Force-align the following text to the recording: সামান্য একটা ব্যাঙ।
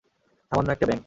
সামান্য 0.51 0.69
একটা 0.71 0.85
ব্যাঙ। 0.85 0.99